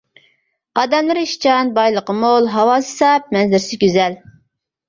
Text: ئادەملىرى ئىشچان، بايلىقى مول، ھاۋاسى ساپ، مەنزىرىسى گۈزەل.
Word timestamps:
ئادەملىرى 0.81 1.25
ئىشچان، 1.27 1.69
بايلىقى 1.75 2.15
مول، 2.23 2.49
ھاۋاسى 2.57 2.93
ساپ، 2.97 3.29
مەنزىرىسى 3.37 3.81
گۈزەل. 3.85 4.21